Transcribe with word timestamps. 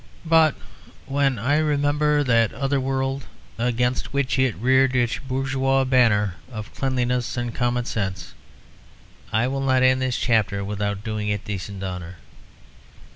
But 0.25 0.55
when 1.05 1.37
I 1.37 1.59
remember 1.59 2.23
that 2.23 2.51
other 2.53 2.79
world 2.81 3.25
against 3.59 4.11
which 4.13 4.39
it 4.39 4.55
reared 4.55 4.95
its 4.95 5.19
bourgeois 5.19 5.83
banner 5.83 6.37
of 6.51 6.73
cleanliness 6.73 7.37
and 7.37 7.53
common 7.53 7.85
sense, 7.85 8.33
I 9.31 9.47
will 9.47 9.61
not 9.61 9.83
end 9.83 10.01
this 10.01 10.17
chapter 10.17 10.63
without 10.65 11.03
doing 11.03 11.27
it 11.27 11.45
decent 11.45 11.83
honour. 11.83 12.15